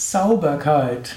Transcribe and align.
Sauberkeit. 0.00 1.14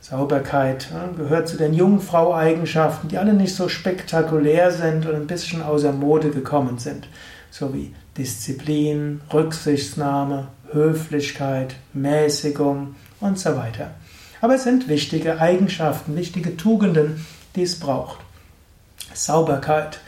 Sauberkeit 0.00 0.88
gehört 1.16 1.48
zu 1.48 1.56
den 1.56 1.74
Jungfrau-Eigenschaften, 1.74 3.08
die 3.08 3.18
alle 3.18 3.34
nicht 3.34 3.54
so 3.54 3.68
spektakulär 3.68 4.70
sind 4.70 5.06
und 5.06 5.14
ein 5.14 5.26
bisschen 5.26 5.62
außer 5.62 5.92
Mode 5.92 6.30
gekommen 6.30 6.78
sind, 6.78 7.08
so 7.50 7.72
wie 7.74 7.94
Disziplin, 8.16 9.20
Rücksichtnahme, 9.32 10.48
Höflichkeit, 10.72 11.76
Mäßigung, 11.92 12.94
und 13.20 13.38
so 13.38 13.56
weiter. 13.56 13.90
Aber 14.40 14.54
es 14.54 14.64
sind 14.64 14.88
wichtige 14.88 15.40
Eigenschaften, 15.40 16.16
wichtige 16.16 16.56
Tugenden, 16.56 17.26
die 17.56 17.62
es 17.62 17.78
braucht. 17.78 18.18
Sauberkeit. 19.14 20.00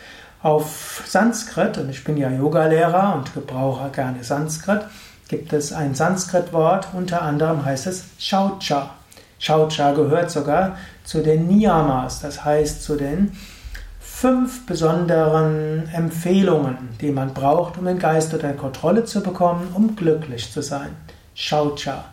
Auf 0.42 1.02
Sanskrit, 1.06 1.77
und 1.77 1.91
ich 1.91 2.02
bin 2.02 2.16
ja 2.16 2.30
Yogalehrer 2.30 3.14
und 3.14 3.34
gebrauche 3.34 3.91
gerne 3.91 4.24
Sanskrit, 4.24 4.83
gibt 5.28 5.52
es 5.52 5.72
ein 5.72 5.94
Sanskrit-Wort, 5.94 6.88
unter 6.94 7.22
anderem 7.22 7.64
heißt 7.64 7.86
es 7.86 8.05
Shaucha. 8.18 8.95
Shaucha 9.39 9.92
gehört 9.92 10.30
sogar 10.30 10.79
zu 11.05 11.23
den 11.23 11.46
Niyamas, 11.46 12.20
das 12.20 12.42
heißt 12.42 12.83
zu 12.83 12.96
den 12.96 13.33
fünf 14.20 14.67
besonderen 14.67 15.89
Empfehlungen, 15.95 16.91
die 17.01 17.11
man 17.11 17.33
braucht, 17.33 17.79
um 17.79 17.86
den 17.86 17.98
Geist 17.98 18.35
unter 18.35 18.53
Kontrolle 18.53 19.07
zu 19.07 19.23
bekommen, 19.23 19.73
um 19.73 19.97
glücklich 19.97 20.53
zu 20.53 20.61
sein. 20.61 20.95
Shaucha. 21.35 22.05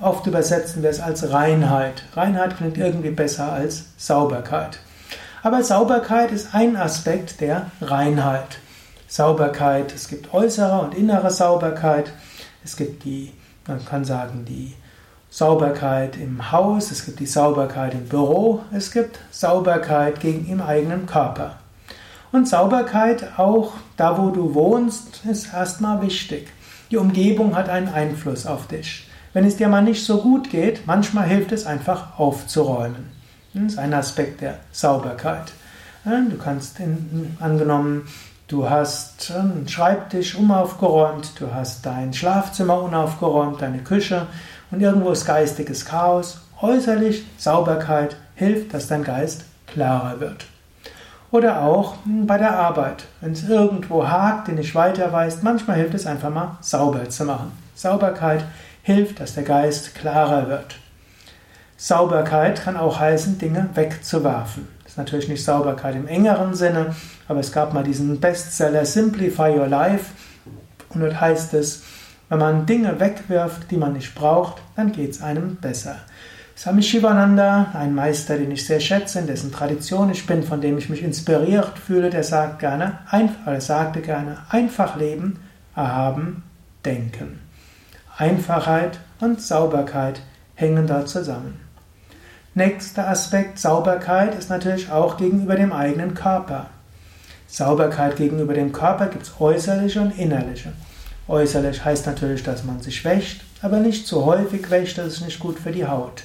Oft 0.00 0.26
übersetzen 0.26 0.82
wir 0.82 0.90
es 0.90 0.98
als 0.98 1.30
Reinheit. 1.30 2.02
Reinheit 2.16 2.56
klingt 2.56 2.78
irgendwie 2.78 3.12
besser 3.12 3.52
als 3.52 3.84
Sauberkeit. 3.96 4.80
Aber 5.44 5.62
Sauberkeit 5.62 6.32
ist 6.32 6.52
ein 6.52 6.74
Aspekt 6.74 7.40
der 7.40 7.70
Reinheit. 7.80 8.58
Sauberkeit, 9.06 9.94
es 9.94 10.08
gibt 10.08 10.34
äußere 10.34 10.80
und 10.80 10.96
innere 10.96 11.30
Sauberkeit. 11.30 12.12
Es 12.64 12.76
gibt 12.76 13.04
die, 13.04 13.34
man 13.68 13.84
kann 13.84 14.04
sagen, 14.04 14.44
die 14.44 14.74
Sauberkeit 15.34 16.18
im 16.18 16.52
Haus, 16.52 16.90
es 16.90 17.06
gibt 17.06 17.18
die 17.18 17.26
Sauberkeit 17.26 17.94
im 17.94 18.04
Büro, 18.06 18.60
es 18.70 18.92
gibt 18.92 19.18
Sauberkeit 19.30 20.20
gegen 20.20 20.46
im 20.46 20.60
eigenen 20.60 21.06
Körper. 21.06 21.56
Und 22.32 22.46
Sauberkeit 22.46 23.38
auch 23.38 23.72
da, 23.96 24.18
wo 24.18 24.28
du 24.28 24.52
wohnst, 24.52 25.24
ist 25.24 25.54
erstmal 25.54 26.02
wichtig. 26.02 26.48
Die 26.90 26.98
Umgebung 26.98 27.56
hat 27.56 27.70
einen 27.70 27.88
Einfluss 27.88 28.44
auf 28.44 28.68
dich. 28.68 29.08
Wenn 29.32 29.46
es 29.46 29.56
dir 29.56 29.68
mal 29.68 29.80
nicht 29.80 30.04
so 30.04 30.20
gut 30.20 30.50
geht, 30.50 30.86
manchmal 30.86 31.26
hilft 31.26 31.52
es 31.52 31.64
einfach 31.64 32.18
aufzuräumen. 32.18 33.10
Das 33.54 33.72
ist 33.72 33.78
ein 33.78 33.94
Aspekt 33.94 34.42
der 34.42 34.58
Sauberkeit. 34.70 35.50
Du 36.04 36.36
kannst, 36.36 36.78
in, 36.78 37.38
angenommen, 37.40 38.06
du 38.48 38.68
hast 38.68 39.30
einen 39.30 39.68
Schreibtisch 39.68 40.34
unaufgeräumt, 40.34 41.40
du 41.40 41.52
hast 41.52 41.84
dein 41.86 42.12
Schlafzimmer 42.12 42.82
unaufgeräumt, 42.82 43.62
deine 43.62 43.78
Küche 43.78 44.26
und 44.70 44.80
irgendwo 44.80 45.10
ist 45.10 45.26
geistiges 45.26 45.84
Chaos. 45.84 46.40
Äußerlich 46.60 47.24
Sauberkeit 47.38 48.16
hilft, 48.34 48.72
dass 48.74 48.86
dein 48.88 49.04
Geist 49.04 49.44
klarer 49.66 50.20
wird. 50.20 50.46
Oder 51.30 51.62
auch 51.62 51.94
bei 52.04 52.36
der 52.36 52.58
Arbeit. 52.58 53.04
Wenn 53.20 53.32
es 53.32 53.48
irgendwo 53.48 54.06
hakt, 54.06 54.48
den 54.48 54.56
nicht 54.56 54.74
weiter 54.74 55.10
weißt, 55.12 55.42
manchmal 55.42 55.78
hilft 55.78 55.94
es 55.94 56.06
einfach 56.06 56.30
mal 56.30 56.58
sauber 56.60 57.08
zu 57.08 57.24
machen. 57.24 57.52
Sauberkeit 57.74 58.44
hilft, 58.82 59.18
dass 59.18 59.34
der 59.34 59.44
Geist 59.44 59.94
klarer 59.94 60.48
wird. 60.48 60.76
Sauberkeit 61.78 62.62
kann 62.62 62.76
auch 62.76 63.00
heißen, 63.00 63.38
Dinge 63.38 63.68
wegzuwerfen. 63.74 64.68
Ist 64.92 64.98
natürlich 64.98 65.28
nicht 65.28 65.42
Sauberkeit 65.42 65.96
im 65.96 66.06
engeren 66.06 66.54
Sinne, 66.54 66.94
aber 67.26 67.40
es 67.40 67.50
gab 67.50 67.72
mal 67.72 67.82
diesen 67.82 68.20
Bestseller 68.20 68.84
Simplify 68.84 69.58
Your 69.58 69.66
Life 69.66 70.12
und 70.90 71.00
dort 71.00 71.18
heißt 71.18 71.54
es, 71.54 71.82
wenn 72.28 72.38
man 72.38 72.66
Dinge 72.66 73.00
wegwirft, 73.00 73.70
die 73.70 73.78
man 73.78 73.94
nicht 73.94 74.14
braucht, 74.14 74.60
dann 74.76 74.92
geht 74.92 75.12
es 75.12 75.22
einem 75.22 75.56
besser. 75.56 75.96
Swami 76.58 76.82
Shivananda, 76.82 77.68
ein 77.72 77.94
Meister, 77.94 78.36
den 78.36 78.50
ich 78.50 78.66
sehr 78.66 78.80
schätze, 78.80 79.20
in 79.20 79.26
dessen 79.26 79.50
Tradition 79.50 80.10
ich 80.10 80.26
bin, 80.26 80.42
von 80.42 80.60
dem 80.60 80.76
ich 80.76 80.90
mich 80.90 81.02
inspiriert 81.02 81.78
fühle, 81.78 82.10
der 82.10 82.22
sagt 82.22 82.58
gerne, 82.58 82.98
einfach, 83.08 83.62
sagte 83.62 84.02
gerne, 84.02 84.40
einfach 84.50 84.96
leben, 84.96 85.38
erhaben, 85.74 86.42
denken. 86.84 87.38
Einfachheit 88.18 88.98
und 89.20 89.40
Sauberkeit 89.40 90.20
hängen 90.54 90.86
da 90.86 91.06
zusammen. 91.06 91.71
Nächster 92.54 93.08
Aspekt 93.08 93.58
Sauberkeit 93.58 94.34
ist 94.34 94.50
natürlich 94.50 94.90
auch 94.90 95.16
gegenüber 95.16 95.56
dem 95.56 95.72
eigenen 95.72 96.12
Körper. 96.12 96.66
Sauberkeit 97.48 98.16
gegenüber 98.16 98.52
dem 98.52 98.72
Körper 98.72 99.06
gibt 99.06 99.22
es 99.22 99.40
äußerliche 99.40 100.02
und 100.02 100.18
innerliche. 100.18 100.74
Äußerlich 101.28 101.82
heißt 101.82 102.04
natürlich, 102.04 102.42
dass 102.42 102.62
man 102.64 102.82
sich 102.82 103.02
wäscht, 103.06 103.42
aber 103.62 103.78
nicht 103.78 104.06
zu 104.06 104.26
häufig 104.26 104.70
wäscht, 104.70 104.98
das 104.98 105.14
ist 105.14 105.24
nicht 105.24 105.40
gut 105.40 105.58
für 105.58 105.70
die 105.70 105.86
Haut. 105.86 106.24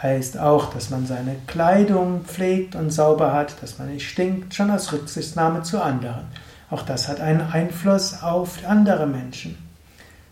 Heißt 0.00 0.38
auch, 0.38 0.72
dass 0.72 0.90
man 0.90 1.06
seine 1.06 1.34
Kleidung 1.48 2.24
pflegt 2.24 2.76
und 2.76 2.92
sauber 2.92 3.32
hat, 3.32 3.60
dass 3.60 3.80
man 3.80 3.92
nicht 3.92 4.08
stinkt, 4.08 4.54
schon 4.54 4.70
aus 4.70 4.92
Rücksichtnahme 4.92 5.62
zu 5.62 5.82
anderen. 5.82 6.26
Auch 6.70 6.82
das 6.82 7.08
hat 7.08 7.18
einen 7.18 7.40
Einfluss 7.40 8.22
auf 8.22 8.64
andere 8.64 9.08
Menschen. 9.08 9.58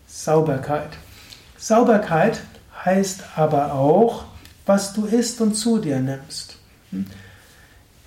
Sauberkeit. 0.07 0.91
Sauberkeit 1.57 2.39
heißt 2.85 3.23
aber 3.35 3.73
auch, 3.73 4.23
was 4.67 4.93
du 4.93 5.05
isst 5.05 5.41
und 5.41 5.55
zu 5.55 5.79
dir 5.79 5.99
nimmst. 5.99 6.57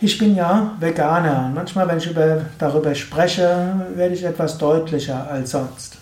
Ich 0.00 0.16
bin 0.18 0.34
ja 0.34 0.76
Veganer. 0.80 1.50
Manchmal, 1.54 1.88
wenn 1.88 1.98
ich 1.98 2.10
über, 2.10 2.46
darüber 2.58 2.94
spreche, 2.94 3.74
werde 3.94 4.14
ich 4.14 4.24
etwas 4.24 4.56
deutlicher 4.56 5.30
als 5.30 5.50
sonst. 5.50 5.98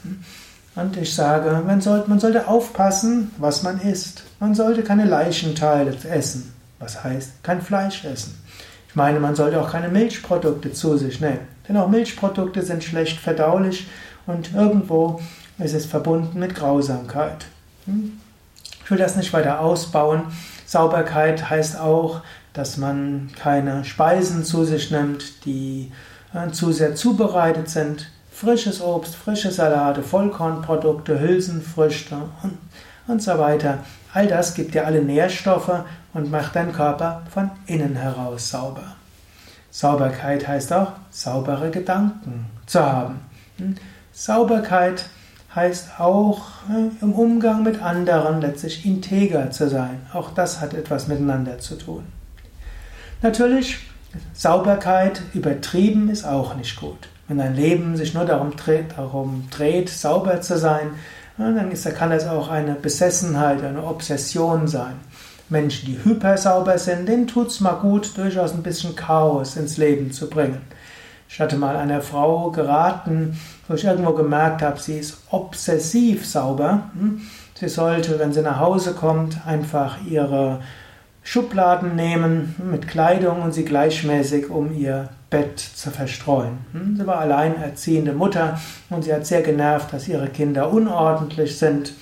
Und 0.76 0.96
ich 0.96 1.12
sage, 1.12 1.62
man 1.66 1.81
sollte, 1.81 2.08
man 2.08 2.20
sollte 2.20 2.46
aufpassen, 2.46 3.32
was 3.38 3.64
man 3.64 3.81
isst. 3.81 4.22
Man 4.38 4.55
sollte 4.55 4.82
keine 4.82 5.05
Leichenteile 5.05 5.96
essen. 6.08 6.52
Was 6.78 7.02
heißt, 7.02 7.43
kein 7.43 7.61
Fleisch 7.61 8.04
essen. 8.04 8.38
Ich 8.88 8.94
meine, 8.94 9.19
man 9.19 9.34
sollte 9.34 9.61
auch 9.61 9.70
keine 9.70 9.88
Milchprodukte 9.88 10.72
zu 10.72 10.96
sich 10.96 11.20
nehmen. 11.20 11.40
Denn 11.69 11.76
auch 11.76 11.88
Milchprodukte 11.88 12.62
sind 12.62 12.84
schlecht 12.84 13.19
verdaulich 13.19 13.88
und 14.26 14.54
irgendwo 14.54 15.20
es 15.58 15.72
ist 15.75 15.87
verbunden 15.87 16.38
mit 16.38 16.54
Grausamkeit. 16.54 17.46
Ich 18.88 18.90
will 18.90 18.96
das 18.96 19.17
nicht 19.17 19.35
weiter 19.35 19.61
ausbauen. 19.61 20.23
Sauberkeit 20.64 21.50
heißt 21.50 21.79
auch, 21.79 22.23
dass 22.55 22.79
man 22.79 23.29
keine 23.38 23.85
Speisen 23.85 24.44
zu 24.44 24.64
sich 24.64 24.90
nimmt, 24.90 25.44
die 25.44 25.93
äh, 26.32 26.50
zu 26.52 26.73
sehr 26.73 26.94
zubereitet 26.94 27.69
sind. 27.69 28.11
Frisches 28.32 28.81
Obst, 28.81 29.14
frische 29.14 29.50
Salate, 29.50 30.02
Vollkornprodukte, 30.02 31.20
Hülsenfrüchte 31.20 32.17
und, 32.43 32.56
und 33.08 33.23
so 33.23 33.38
weiter. 33.38 33.81
All 34.14 34.26
das 34.26 34.55
gibt 34.55 34.73
dir 34.73 34.87
alle 34.87 35.02
Nährstoffe 35.02 35.85
und 36.14 36.31
macht 36.31 36.56
deinen 36.56 36.73
Körper 36.73 37.25
von 37.31 37.50
innen 37.67 37.94
heraus 37.94 38.49
sauber. 38.49 38.96
Sauberkeit 39.70 40.49
heißt 40.49 40.73
auch, 40.73 40.93
saubere 41.11 41.70
Gedanken 41.70 42.46
zu 42.64 42.81
haben. 42.81 43.20
Hm? 43.58 43.75
Sauberkeit 44.14 45.05
heißt 45.55 45.99
auch 45.99 46.41
äh, 46.69 47.03
im 47.03 47.12
Umgang 47.12 47.62
mit 47.62 47.83
anderen 47.83 48.41
letztlich 48.41 48.85
integer 48.85 49.50
zu 49.50 49.69
sein. 49.69 50.00
Auch 50.12 50.31
das 50.33 50.61
hat 50.61 50.75
etwas 50.75 51.09
miteinander 51.09 51.59
zu 51.59 51.77
tun. 51.77 52.05
Natürlich, 53.23 53.79
Sauberkeit 54.35 55.23
übertrieben 55.35 56.09
ist 56.11 56.25
auch 56.25 56.55
nicht 56.55 56.77
gut. 56.77 57.09
Wenn 57.27 57.39
dein 57.39 57.55
Leben 57.55 57.97
sich 57.97 58.15
nur 58.15 58.25
darum 58.25 58.56
dreht, 58.56 58.97
darum 58.97 59.49
dreht 59.50 59.91
sauber 59.91 60.41
zu 60.41 60.59
sein, 60.59 60.91
dann 61.37 61.71
ist, 61.71 61.85
kann 61.95 62.11
es 62.12 62.27
auch 62.27 62.49
eine 62.49 62.75
Besessenheit, 62.75 63.62
eine 63.62 63.85
Obsession 63.85 64.67
sein. 64.67 64.95
Menschen, 65.50 65.87
die 65.87 66.05
hypersauber 66.05 66.79
sind, 66.79 67.09
denen 67.09 67.27
tut 67.27 67.49
es 67.49 67.61
mal 67.61 67.75
gut, 67.75 68.17
durchaus 68.17 68.53
ein 68.53 68.62
bisschen 68.62 68.97
Chaos 68.97 69.56
ins 69.56 69.77
Leben 69.77 70.12
zu 70.12 70.29
bringen. 70.29 70.61
Ich 71.28 71.40
hatte 71.40 71.56
mal 71.56 71.76
einer 71.76 72.00
Frau 72.00 72.50
geraten, 72.50 73.38
wo 73.69 73.75
ich 73.75 73.84
irgendwo 73.84 74.12
gemerkt 74.12 74.62
habe, 74.62 74.80
sie 74.80 74.98
ist 74.98 75.19
obsessiv 75.30 76.26
sauber. 76.26 76.90
Hm? 76.98 77.20
Sie 77.54 77.69
sollte, 77.69 78.19
wenn 78.19 78.32
sie 78.32 78.42
nach 78.42 78.60
Hause 78.60 78.94
kommt, 78.94 79.46
einfach 79.46 79.98
ihre 80.08 80.60
Schubladen 81.22 81.96
nehmen 81.96 82.54
mit 82.70 82.88
Kleidung 82.88 83.42
und 83.42 83.52
sie 83.52 83.64
gleichmäßig 83.64 84.48
um 84.48 84.72
ihr 84.75 85.10
Bett 85.28 85.58
zu 85.58 85.90
verstreuen. 85.90 86.58
Hm? 86.72 86.96
Sie 86.96 87.06
war 87.06 87.19
alleinerziehende 87.19 88.14
Mutter 88.14 88.58
und 88.88 89.04
sie 89.04 89.12
hat 89.12 89.26
sehr 89.26 89.42
genervt, 89.42 89.92
dass 89.92 90.08
ihre 90.08 90.28
Kinder 90.28 90.72
unordentlich 90.72 91.58
sind. 91.58 91.92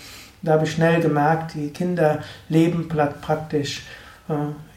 Da 0.42 0.52
habe 0.52 0.64
ich 0.64 0.72
schnell 0.72 1.00
gemerkt, 1.00 1.54
die 1.54 1.70
Kinder 1.70 2.20
leben 2.48 2.88
praktisch 2.88 3.82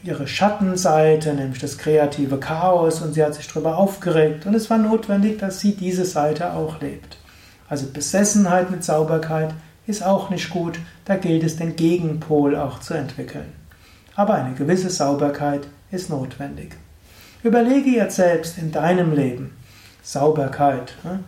ihre 0.02 0.26
Schattenseite, 0.26 1.34
nämlich 1.34 1.60
das 1.60 1.78
kreative 1.78 2.38
Chaos, 2.38 3.02
und 3.02 3.14
sie 3.14 3.24
hat 3.24 3.34
sich 3.34 3.48
darüber 3.48 3.76
aufgeregt. 3.76 4.46
Und 4.46 4.54
es 4.54 4.70
war 4.70 4.78
notwendig, 4.78 5.38
dass 5.38 5.60
sie 5.60 5.74
diese 5.74 6.04
Seite 6.04 6.54
auch 6.54 6.80
lebt. 6.80 7.18
Also 7.68 7.86
Besessenheit 7.92 8.70
mit 8.70 8.84
Sauberkeit 8.84 9.54
ist 9.86 10.04
auch 10.04 10.30
nicht 10.30 10.50
gut, 10.50 10.78
da 11.04 11.16
gilt 11.16 11.42
es, 11.44 11.56
den 11.56 11.76
Gegenpol 11.76 12.56
auch 12.56 12.80
zu 12.80 12.94
entwickeln 12.94 13.60
aber 14.20 14.34
eine 14.34 14.54
gewisse 14.54 14.90
Sauberkeit 14.90 15.66
ist 15.90 16.10
notwendig. 16.10 16.76
Überlege 17.42 17.88
jetzt 17.88 18.16
selbst 18.16 18.58
in 18.58 18.70
deinem 18.70 19.14
Leben 19.14 19.56
Sauberkeit. 20.02 20.94
Ne? 21.04 21.20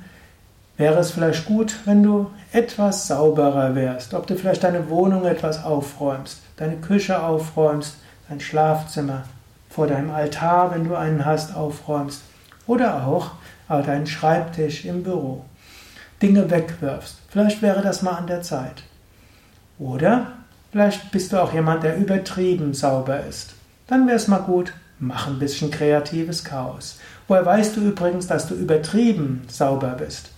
Wäre 0.76 0.98
es 0.98 1.10
vielleicht 1.10 1.46
gut, 1.46 1.74
wenn 1.86 2.02
du 2.02 2.30
etwas 2.52 3.06
sauberer 3.06 3.74
wärst, 3.74 4.12
ob 4.12 4.26
du 4.26 4.36
vielleicht 4.36 4.64
deine 4.64 4.90
Wohnung 4.90 5.24
etwas 5.24 5.64
aufräumst, 5.64 6.42
deine 6.58 6.76
Küche 6.76 7.22
aufräumst, 7.22 7.96
dein 8.28 8.40
Schlafzimmer, 8.40 9.24
vor 9.70 9.86
deinem 9.86 10.10
Altar, 10.10 10.72
wenn 10.74 10.84
du 10.84 10.94
einen 10.96 11.24
hast, 11.24 11.54
aufräumst 11.54 12.22
oder 12.66 13.06
auch 13.06 13.32
deinen 13.68 14.06
Schreibtisch 14.06 14.84
im 14.84 15.02
Büro. 15.02 15.44
Dinge 16.20 16.50
wegwirfst. 16.50 17.16
Vielleicht 17.28 17.62
wäre 17.62 17.80
das 17.80 18.02
mal 18.02 18.12
an 18.12 18.26
der 18.26 18.42
Zeit. 18.42 18.82
Oder 19.78 20.32
Vielleicht 20.72 21.10
bist 21.10 21.32
du 21.32 21.42
auch 21.42 21.52
jemand, 21.52 21.82
der 21.82 21.98
übertrieben 21.98 22.72
sauber 22.72 23.20
ist. 23.26 23.52
Dann 23.88 24.06
wäre 24.06 24.16
es 24.16 24.26
mal 24.26 24.38
gut, 24.38 24.72
mach 24.98 25.26
ein 25.26 25.38
bisschen 25.38 25.70
kreatives 25.70 26.44
Chaos. 26.44 26.98
Woher 27.28 27.44
weißt 27.44 27.76
du 27.76 27.82
übrigens, 27.82 28.26
dass 28.26 28.48
du 28.48 28.54
übertrieben 28.54 29.42
sauber 29.48 29.96
bist? 29.98 30.30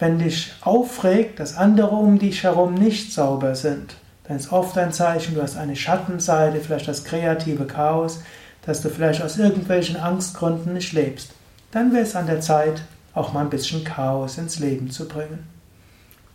Wenn 0.00 0.18
dich 0.18 0.52
aufregt, 0.60 1.38
dass 1.38 1.56
andere 1.56 1.94
um 1.94 2.18
dich 2.18 2.42
herum 2.42 2.74
nicht 2.74 3.12
sauber 3.12 3.54
sind, 3.54 3.94
dann 4.26 4.36
ist 4.36 4.52
oft 4.52 4.76
ein 4.78 4.92
Zeichen, 4.92 5.34
du 5.34 5.42
hast 5.42 5.56
eine 5.56 5.76
Schattenseite, 5.76 6.60
vielleicht 6.60 6.88
das 6.88 7.04
kreative 7.04 7.66
Chaos, 7.66 8.22
dass 8.64 8.82
du 8.82 8.88
vielleicht 8.88 9.22
aus 9.22 9.38
irgendwelchen 9.38 9.96
Angstgründen 9.96 10.72
nicht 10.72 10.92
lebst. 10.92 11.30
Dann 11.70 11.92
wäre 11.92 12.02
es 12.02 12.16
an 12.16 12.26
der 12.26 12.40
Zeit, 12.40 12.82
auch 13.14 13.32
mal 13.32 13.42
ein 13.42 13.50
bisschen 13.50 13.84
Chaos 13.84 14.38
ins 14.38 14.58
Leben 14.58 14.90
zu 14.90 15.06
bringen. 15.06 15.46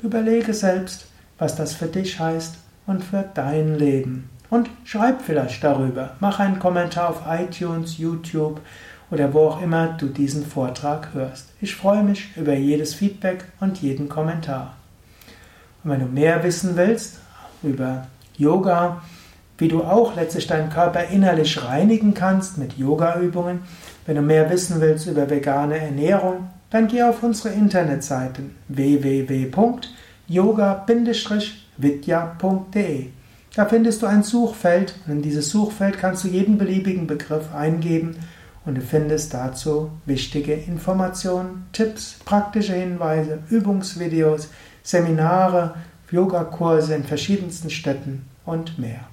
Überlege 0.01 0.53
selbst, 0.53 1.05
was 1.37 1.55
das 1.55 1.73
für 1.73 1.87
dich 1.87 2.19
heißt 2.19 2.55
und 2.87 3.03
für 3.03 3.25
dein 3.33 3.77
Leben. 3.77 4.29
Und 4.49 4.69
schreib 4.83 5.21
vielleicht 5.21 5.63
darüber. 5.63 6.15
Mach 6.19 6.39
einen 6.39 6.59
Kommentar 6.59 7.09
auf 7.09 7.21
iTunes, 7.27 7.97
YouTube 7.97 8.59
oder 9.09 9.33
wo 9.33 9.47
auch 9.47 9.61
immer 9.61 9.95
du 9.97 10.07
diesen 10.07 10.45
Vortrag 10.45 11.13
hörst. 11.13 11.49
Ich 11.61 11.75
freue 11.75 12.03
mich 12.03 12.35
über 12.35 12.53
jedes 12.53 12.93
Feedback 12.93 13.45
und 13.59 13.81
jeden 13.81 14.09
Kommentar. 14.09 14.75
Und 15.83 15.91
wenn 15.91 15.99
du 15.99 16.05
mehr 16.05 16.43
wissen 16.43 16.75
willst 16.77 17.20
über 17.63 18.07
Yoga, 18.37 19.01
wie 19.57 19.67
du 19.67 19.83
auch 19.83 20.15
letztlich 20.15 20.47
deinen 20.47 20.69
Körper 20.69 21.05
innerlich 21.05 21.63
reinigen 21.63 22.13
kannst 22.13 22.57
mit 22.57 22.77
Yoga-Übungen, 22.77 23.59
wenn 24.05 24.15
du 24.15 24.21
mehr 24.21 24.49
wissen 24.49 24.81
willst 24.81 25.07
über 25.07 25.29
vegane 25.29 25.77
Ernährung, 25.79 26.49
dann 26.71 26.87
geh 26.87 27.03
auf 27.03 27.21
unsere 27.21 27.53
Internetseiten 27.53 28.55
www.yoga- 28.69 29.51
vidya.de. 31.77 33.07
Da 33.55 33.65
findest 33.65 34.01
du 34.01 34.05
ein 34.05 34.23
Suchfeld 34.23 34.95
und 35.05 35.13
in 35.13 35.21
dieses 35.21 35.49
Suchfeld 35.49 35.97
kannst 35.99 36.23
du 36.23 36.29
jeden 36.29 36.57
beliebigen 36.57 37.05
Begriff 37.05 37.53
eingeben 37.53 38.15
und 38.65 38.75
du 38.75 38.81
findest 38.81 39.33
dazu 39.33 39.91
wichtige 40.05 40.53
Informationen, 40.53 41.67
Tipps, 41.73 42.19
praktische 42.23 42.73
Hinweise, 42.73 43.39
Übungsvideos, 43.49 44.49
Seminare, 44.83 45.75
Yogakurse 46.11 46.95
in 46.95 47.03
verschiedensten 47.03 47.69
Städten 47.69 48.25
und 48.45 48.77
mehr. 48.77 49.10